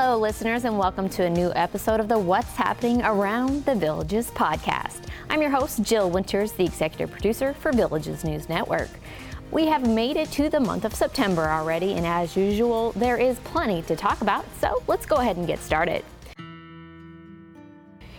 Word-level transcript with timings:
Hello, 0.00 0.16
listeners, 0.16 0.64
and 0.64 0.78
welcome 0.78 1.08
to 1.08 1.24
a 1.24 1.28
new 1.28 1.50
episode 1.56 1.98
of 1.98 2.06
the 2.06 2.16
What's 2.16 2.54
Happening 2.54 3.02
Around 3.02 3.64
the 3.64 3.74
Villages 3.74 4.30
podcast. 4.30 5.00
I'm 5.28 5.42
your 5.42 5.50
host, 5.50 5.82
Jill 5.82 6.08
Winters, 6.08 6.52
the 6.52 6.64
executive 6.64 7.10
producer 7.10 7.52
for 7.52 7.72
Villages 7.72 8.22
News 8.22 8.48
Network. 8.48 8.90
We 9.50 9.66
have 9.66 9.88
made 9.88 10.16
it 10.16 10.30
to 10.30 10.48
the 10.50 10.60
month 10.60 10.84
of 10.84 10.94
September 10.94 11.48
already, 11.48 11.94
and 11.94 12.06
as 12.06 12.36
usual, 12.36 12.92
there 12.92 13.16
is 13.16 13.40
plenty 13.40 13.82
to 13.82 13.96
talk 13.96 14.20
about, 14.20 14.44
so 14.60 14.84
let's 14.86 15.04
go 15.04 15.16
ahead 15.16 15.36
and 15.36 15.48
get 15.48 15.58
started. 15.58 16.04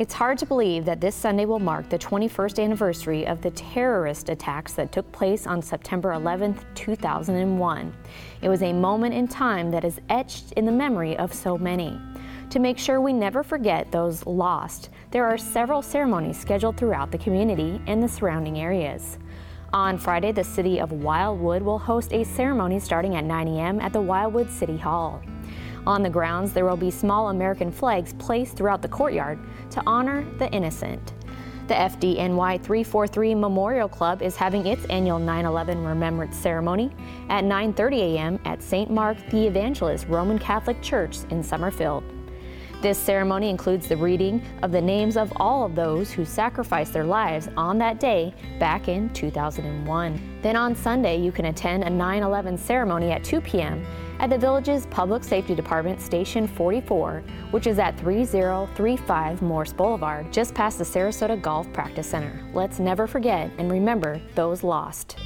It's 0.00 0.14
hard 0.14 0.38
to 0.38 0.46
believe 0.46 0.86
that 0.86 1.02
this 1.02 1.14
Sunday 1.14 1.44
will 1.44 1.58
mark 1.58 1.90
the 1.90 1.98
21st 1.98 2.64
anniversary 2.64 3.26
of 3.26 3.42
the 3.42 3.50
terrorist 3.50 4.30
attacks 4.30 4.72
that 4.72 4.92
took 4.92 5.12
place 5.12 5.46
on 5.46 5.60
September 5.60 6.14
11, 6.14 6.58
2001. 6.74 7.92
It 8.40 8.48
was 8.48 8.62
a 8.62 8.72
moment 8.72 9.14
in 9.14 9.28
time 9.28 9.70
that 9.72 9.84
is 9.84 10.00
etched 10.08 10.52
in 10.52 10.64
the 10.64 10.72
memory 10.72 11.18
of 11.18 11.34
so 11.34 11.58
many. 11.58 12.00
To 12.48 12.58
make 12.58 12.78
sure 12.78 12.98
we 12.98 13.12
never 13.12 13.42
forget 13.42 13.92
those 13.92 14.24
lost, 14.24 14.88
there 15.10 15.26
are 15.26 15.36
several 15.36 15.82
ceremonies 15.82 16.40
scheduled 16.40 16.78
throughout 16.78 17.12
the 17.12 17.18
community 17.18 17.78
and 17.86 18.02
the 18.02 18.08
surrounding 18.08 18.58
areas. 18.58 19.18
On 19.74 19.98
Friday, 19.98 20.32
the 20.32 20.42
city 20.42 20.80
of 20.80 20.92
Wildwood 20.92 21.60
will 21.60 21.78
host 21.78 22.14
a 22.14 22.24
ceremony 22.24 22.80
starting 22.80 23.16
at 23.16 23.24
9 23.24 23.48
a.m. 23.48 23.78
at 23.80 23.92
the 23.92 24.00
Wildwood 24.00 24.50
City 24.50 24.78
Hall. 24.78 25.20
On 25.86 26.02
the 26.02 26.10
grounds, 26.10 26.52
there 26.52 26.64
will 26.64 26.76
be 26.76 26.90
small 26.90 27.30
American 27.30 27.72
flags 27.72 28.12
placed 28.14 28.56
throughout 28.56 28.82
the 28.82 28.88
courtyard 28.88 29.38
to 29.70 29.82
honor 29.86 30.24
the 30.38 30.50
innocent. 30.52 31.14
The 31.68 31.74
FDNY 31.74 32.62
343 32.62 33.34
Memorial 33.34 33.88
Club 33.88 34.22
is 34.22 34.36
having 34.36 34.66
its 34.66 34.84
annual 34.86 35.20
9/11 35.20 35.86
Remembrance 35.86 36.36
Ceremony 36.36 36.90
at 37.28 37.44
9:30 37.44 38.14
a.m. 38.14 38.40
at 38.44 38.62
St. 38.62 38.90
Mark 38.90 39.16
the 39.30 39.46
Evangelist 39.46 40.06
Roman 40.08 40.38
Catholic 40.38 40.82
Church 40.82 41.18
in 41.30 41.42
Summerfield. 41.42 42.02
This 42.80 42.96
ceremony 42.96 43.50
includes 43.50 43.88
the 43.88 43.96
reading 43.96 44.42
of 44.62 44.72
the 44.72 44.80
names 44.80 45.18
of 45.18 45.30
all 45.36 45.66
of 45.66 45.74
those 45.74 46.10
who 46.10 46.24
sacrificed 46.24 46.94
their 46.94 47.04
lives 47.04 47.50
on 47.54 47.76
that 47.76 48.00
day 48.00 48.34
back 48.58 48.88
in 48.88 49.12
2001. 49.12 50.38
Then 50.40 50.56
on 50.56 50.74
Sunday, 50.74 51.18
you 51.18 51.30
can 51.30 51.46
attend 51.46 51.84
a 51.84 51.90
9 51.90 52.22
11 52.22 52.56
ceremony 52.56 53.10
at 53.10 53.22
2 53.22 53.42
p.m. 53.42 53.84
at 54.18 54.30
the 54.30 54.38
village's 54.38 54.86
Public 54.86 55.24
Safety 55.24 55.54
Department 55.54 56.00
Station 56.00 56.48
44, 56.48 57.22
which 57.50 57.66
is 57.66 57.78
at 57.78 57.98
3035 58.00 59.42
Morse 59.42 59.74
Boulevard, 59.74 60.32
just 60.32 60.54
past 60.54 60.78
the 60.78 60.84
Sarasota 60.84 61.40
Golf 61.40 61.70
Practice 61.74 62.06
Center. 62.06 62.42
Let's 62.54 62.78
never 62.78 63.06
forget 63.06 63.50
and 63.58 63.70
remember 63.70 64.22
those 64.34 64.62
lost. 64.62 65.18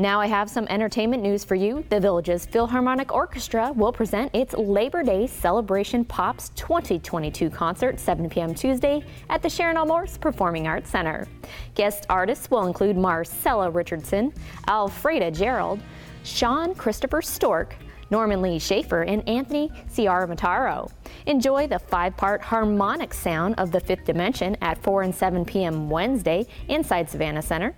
Now 0.00 0.18
I 0.18 0.28
have 0.28 0.48
some 0.48 0.66
entertainment 0.70 1.22
news 1.22 1.44
for 1.44 1.54
you. 1.54 1.84
The 1.90 2.00
Villages 2.00 2.46
Philharmonic 2.46 3.12
Orchestra 3.12 3.70
will 3.72 3.92
present 3.92 4.34
its 4.34 4.54
Labor 4.54 5.02
Day 5.02 5.26
Celebration 5.26 6.06
Pops 6.06 6.48
2022 6.56 7.50
concert 7.50 8.00
7 8.00 8.30
p.m. 8.30 8.54
Tuesday 8.54 9.04
at 9.28 9.42
the 9.42 9.50
Sharon 9.50 9.76
L. 9.76 9.84
Morse 9.84 10.16
Performing 10.16 10.66
Arts 10.66 10.88
Center. 10.88 11.28
Guest 11.74 12.06
artists 12.08 12.50
will 12.50 12.66
include 12.66 12.96
Marcella 12.96 13.70
Richardson, 13.70 14.32
Alfreda 14.68 15.30
Gerald, 15.36 15.80
Sean 16.22 16.74
Christopher 16.74 17.20
Stork, 17.20 17.76
Norman 18.08 18.40
Lee 18.40 18.58
Schaefer, 18.58 19.02
and 19.02 19.22
Anthony 19.28 19.70
Ciaramataro. 19.90 20.90
Enjoy 21.26 21.66
the 21.66 21.78
five 21.78 22.16
part 22.16 22.42
harmonic 22.42 23.14
sound 23.14 23.54
of 23.58 23.70
the 23.70 23.80
fifth 23.80 24.04
dimension 24.04 24.56
at 24.60 24.82
4 24.82 25.02
and 25.02 25.14
7 25.14 25.44
p.m. 25.44 25.90
Wednesday 25.90 26.46
inside 26.68 27.08
Savannah 27.08 27.42
Center. 27.42 27.74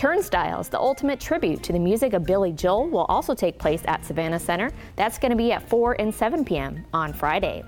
Turnstiles, 0.00 0.70
the 0.70 0.78
ultimate 0.78 1.20
tribute 1.20 1.62
to 1.62 1.74
the 1.74 1.78
music 1.78 2.14
of 2.14 2.24
Billy 2.24 2.52
Joel, 2.52 2.88
will 2.88 3.04
also 3.10 3.34
take 3.34 3.58
place 3.58 3.82
at 3.84 4.02
Savannah 4.02 4.38
Center. 4.38 4.70
That's 4.96 5.18
going 5.18 5.30
to 5.30 5.36
be 5.36 5.52
at 5.52 5.68
4 5.68 6.00
and 6.00 6.14
7 6.14 6.42
p.m. 6.42 6.86
on 6.94 7.12
Friday. 7.12 7.62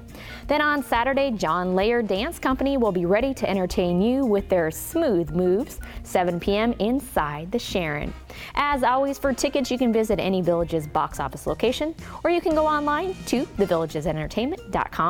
Then 0.46 0.62
on 0.62 0.82
Saturday, 0.82 1.30
John 1.32 1.74
Layer 1.74 2.00
Dance 2.00 2.38
Company 2.38 2.78
will 2.78 2.90
be 2.90 3.04
ready 3.04 3.34
to 3.34 3.50
entertain 3.50 4.00
you 4.00 4.24
with 4.24 4.48
their 4.48 4.70
smooth 4.70 5.30
moves, 5.32 5.78
7 6.04 6.40
p.m. 6.40 6.72
inside 6.78 7.52
the 7.52 7.58
Sharon. 7.58 8.14
As 8.54 8.82
always, 8.82 9.18
for 9.18 9.34
tickets, 9.34 9.70
you 9.70 9.76
can 9.76 9.92
visit 9.92 10.18
any 10.18 10.40
Villages 10.40 10.86
box 10.86 11.20
office 11.20 11.46
location, 11.46 11.94
or 12.24 12.30
you 12.30 12.40
can 12.40 12.54
go 12.54 12.66
online 12.66 13.14
to 13.26 13.44
thevillagesentertainment.com. 13.44 15.01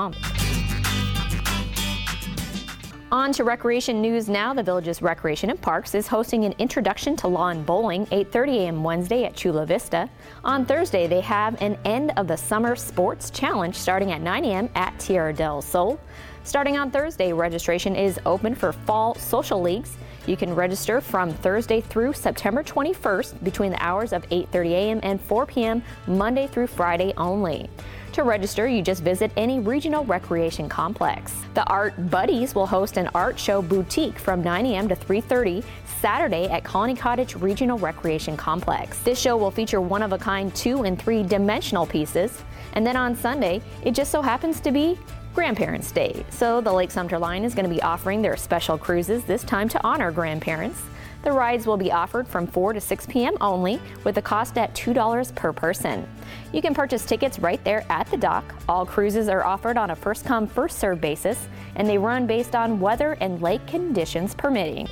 On 3.13 3.31
to 3.31 3.45
recreation 3.45 4.01
news 4.01 4.27
now. 4.31 4.55
The 4.55 4.63
Village's 4.63 5.03
Recreation 5.03 5.51
and 5.51 5.61
Parks 5.61 5.95
is 5.95 6.07
hosting 6.07 6.47
an 6.47 6.55
introduction 6.59 7.15
to 7.17 7.29
lawn 7.29 7.63
bowling 7.63 8.07
8:30 8.07 8.57
a.m. 8.57 8.83
Wednesday 8.83 9.25
at 9.25 9.37
Chula 9.37 9.67
Vista. 9.67 10.09
On 10.45 10.65
Thursday, 10.65 11.07
they 11.07 11.21
have 11.21 11.61
an 11.61 11.77
end 11.85 12.15
of 12.17 12.27
the 12.27 12.37
summer 12.39 12.75
sports 12.75 13.29
challenge 13.29 13.75
starting 13.75 14.13
at 14.13 14.23
9 14.23 14.47
a.m. 14.47 14.71
at 14.75 14.99
Tierra 14.99 15.35
del 15.35 15.61
Sol. 15.61 16.01
Starting 16.43 16.79
on 16.79 16.91
Thursday, 16.91 17.35
registration 17.35 17.95
is 17.95 18.19
open 18.25 18.55
for 18.55 18.73
fall 18.73 19.15
social 19.17 19.61
leagues. 19.61 19.99
You 20.27 20.39
can 20.39 20.55
register 20.55 21.03
from 21.03 21.35
Thursday 21.35 21.83
through 21.83 22.15
September 22.15 22.63
21st 22.63 23.45
between 23.45 23.73
the 23.73 23.83
hours 23.83 24.15
of 24.15 24.27
8:30 24.31 24.71
a.m. 24.71 25.01
and 25.03 25.21
4 25.21 25.45
p.m. 25.45 25.83
Monday 26.07 26.47
through 26.47 26.69
Friday 26.69 27.13
only. 27.19 27.69
To 28.13 28.25
register, 28.25 28.69
you 28.69 28.83
just 28.83 29.03
visit 29.03 29.33
any 29.39 29.59
regional 29.59 30.05
recreation 30.05 30.69
complex. 30.69 31.33
The 31.55 31.65
Art 31.65 32.11
Buddies 32.11 32.55
will 32.55 32.67
host 32.67 32.99
an 32.99 33.09
art 33.15 33.39
show 33.39 33.63
boutique 33.63 34.19
from 34.19 34.43
9 34.43 34.67
a.m. 34.67 34.87
to 34.89 34.95
3:30 34.95 35.65
Saturday 35.99 36.45
at 36.51 36.63
Colony 36.63 36.95
Cottage 36.95 37.37
Regional 37.37 37.79
Recreation 37.79 38.37
Complex. 38.37 38.99
This 38.99 39.19
show 39.19 39.39
will 39.39 39.51
feature 39.51 39.81
one 39.81 40.03
of 40.03 40.13
a 40.13 40.19
kind 40.19 40.55
two 40.55 40.83
and 40.83 41.01
three 41.01 41.23
dimensional 41.23 41.87
pieces. 41.87 42.43
And 42.75 42.87
then 42.87 42.99
on 42.99 43.17
Sunday, 43.17 43.63
it 43.83 43.93
just 43.93 44.11
so 44.11 44.21
happens 44.21 44.61
to 44.61 44.73
be 44.73 44.99
Grandparents' 45.35 45.91
Day. 45.91 46.25
So 46.31 46.61
the 46.61 46.73
Lake 46.73 46.91
Sumter 46.91 47.19
Line 47.19 47.45
is 47.45 47.55
going 47.55 47.69
to 47.69 47.75
be 47.75 47.83
offering 47.83 48.21
their 48.21 48.37
special 48.37 48.77
cruises 48.77 49.25
this 49.25 49.43
time 49.43 49.69
to 49.71 49.81
honor 49.83 50.13
grandparents. 50.13 50.83
The 51.23 51.33
rides 51.33 51.67
will 51.67 51.77
be 51.77 51.93
offered 51.93 52.29
from 52.29 52.47
4 52.47 52.73
to 52.75 52.81
6 52.81 53.07
p.m. 53.07 53.37
only, 53.41 53.81
with 54.05 54.17
the 54.17 54.23
cost 54.23 54.59
at 54.59 54.75
$2 54.75 55.35
per 55.35 55.53
person. 55.53 56.07
You 56.53 56.61
can 56.61 56.75
purchase 56.75 57.07
tickets 57.07 57.39
right 57.39 57.63
there 57.65 57.87
at 57.89 58.09
the 58.09 58.17
dock. 58.17 58.45
All 58.69 58.85
cruises 58.85 59.29
are 59.29 59.45
offered 59.45 59.79
on 59.79 59.91
a 59.91 59.97
first 59.97 60.25
come, 60.25 60.47
first 60.47 60.79
served 60.79 61.01
basis, 61.01 61.47
and 61.77 61.89
they 61.89 61.97
run 61.97 62.27
based 62.27 62.55
on 62.55 62.81
weather 62.81 63.17
and 63.21 63.41
lake 63.41 63.65
conditions 63.67 64.35
permitting. 64.35 64.89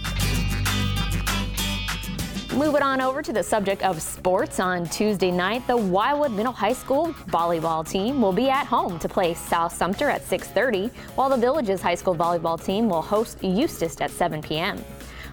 Moving 2.55 2.83
on 2.83 3.01
over 3.01 3.23
to 3.23 3.33
the 3.33 3.45
subject 3.45 3.85
of 3.85 4.03
sports 4.03 4.59
on 4.59 4.85
Tuesday 4.87 5.31
night, 5.31 5.65
the 5.69 5.77
Wildwood 5.77 6.33
Middle 6.33 6.53
High 6.53 6.73
School 6.73 7.15
volleyball 7.29 7.89
team 7.89 8.21
will 8.21 8.33
be 8.33 8.51
at 8.51 8.67
home 8.67 8.99
to 8.99 9.09
play 9.09 9.35
South 9.35 9.73
Sumter 9.73 10.11
at 10.11 10.23
6:30, 10.27 10.91
while 11.15 11.29
the 11.29 11.37
Villages 11.37 11.81
High 11.81 11.95
School 11.95 12.17
volleyball 12.17 12.61
team 12.63 12.89
will 12.89 13.03
host 13.03 13.39
Eustis 13.41 14.01
at 14.01 14.11
7 14.11 14.43
p.m. 14.43 14.85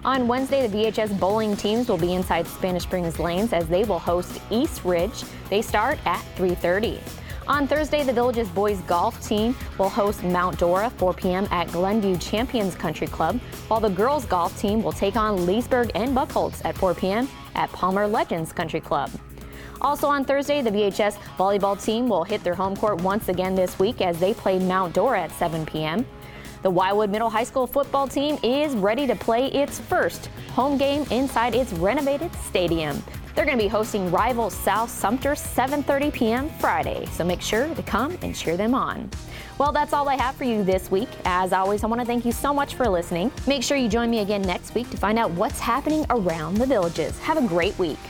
On 0.04 0.28
Wednesday, 0.28 0.68
the 0.68 0.76
VHS 0.78 1.18
bowling 1.18 1.56
teams 1.56 1.88
will 1.88 1.98
be 1.98 2.14
inside 2.14 2.46
Spanish 2.46 2.84
Springs 2.84 3.18
Lanes 3.18 3.52
as 3.52 3.66
they 3.66 3.82
will 3.82 3.98
host 3.98 4.40
East 4.48 4.84
Ridge. 4.84 5.24
They 5.50 5.60
start 5.60 5.98
at 6.06 6.22
3:30. 6.36 7.00
On 7.48 7.66
Thursday, 7.66 8.04
the 8.04 8.12
Village's 8.12 8.48
boys 8.50 8.78
golf 8.82 9.26
team 9.26 9.56
will 9.78 9.88
host 9.88 10.22
Mount 10.22 10.58
Dora 10.58 10.90
4 10.90 11.14
p.m. 11.14 11.48
at 11.50 11.72
Glenview 11.72 12.18
Champions 12.18 12.74
Country 12.74 13.06
Club, 13.06 13.40
while 13.68 13.80
the 13.80 13.88
girls 13.88 14.26
golf 14.26 14.60
team 14.60 14.82
will 14.82 14.92
take 14.92 15.16
on 15.16 15.46
Leesburg 15.46 15.90
and 15.94 16.14
Buchholz 16.14 16.62
at 16.66 16.76
4 16.76 16.94
p.m. 16.94 17.26
at 17.54 17.72
Palmer 17.72 18.06
Legends 18.06 18.52
Country 18.52 18.80
Club. 18.80 19.10
Also 19.80 20.06
on 20.06 20.26
Thursday, 20.26 20.60
the 20.60 20.70
VHS 20.70 21.14
volleyball 21.38 21.82
team 21.82 22.06
will 22.06 22.22
hit 22.22 22.44
their 22.44 22.54
home 22.54 22.76
court 22.76 23.00
once 23.00 23.30
again 23.30 23.54
this 23.54 23.78
week 23.78 24.02
as 24.02 24.20
they 24.20 24.34
play 24.34 24.58
Mount 24.58 24.92
Dora 24.92 25.22
at 25.22 25.32
7 25.32 25.64
p.m. 25.64 26.04
The 26.62 26.70
Wildwood 26.70 27.08
Middle 27.08 27.30
High 27.30 27.44
School 27.44 27.66
football 27.66 28.06
team 28.06 28.38
is 28.42 28.74
ready 28.74 29.06
to 29.06 29.14
play 29.14 29.46
its 29.46 29.80
first 29.80 30.26
home 30.50 30.76
game 30.76 31.06
inside 31.10 31.54
its 31.54 31.72
renovated 31.72 32.34
stadium. 32.34 33.02
They're 33.38 33.46
going 33.46 33.56
to 33.56 33.64
be 33.64 33.68
hosting 33.68 34.10
rival 34.10 34.50
South 34.50 34.90
Sumter 34.90 35.36
7:30 35.36 36.12
p.m. 36.12 36.50
Friday, 36.58 37.06
so 37.12 37.22
make 37.22 37.40
sure 37.40 37.72
to 37.72 37.82
come 37.84 38.18
and 38.20 38.34
cheer 38.34 38.56
them 38.56 38.74
on. 38.74 39.08
Well, 39.58 39.70
that's 39.70 39.92
all 39.92 40.08
I 40.08 40.16
have 40.16 40.34
for 40.34 40.42
you 40.42 40.64
this 40.64 40.90
week. 40.90 41.08
As 41.24 41.52
always, 41.52 41.84
I 41.84 41.86
want 41.86 42.00
to 42.00 42.04
thank 42.04 42.24
you 42.24 42.32
so 42.32 42.52
much 42.52 42.74
for 42.74 42.88
listening. 42.88 43.30
Make 43.46 43.62
sure 43.62 43.76
you 43.76 43.88
join 43.88 44.10
me 44.10 44.22
again 44.22 44.42
next 44.42 44.74
week 44.74 44.90
to 44.90 44.96
find 44.96 45.20
out 45.20 45.30
what's 45.30 45.60
happening 45.60 46.04
around 46.10 46.56
the 46.56 46.66
villages. 46.66 47.16
Have 47.20 47.36
a 47.36 47.46
great 47.46 47.78
week. 47.78 48.00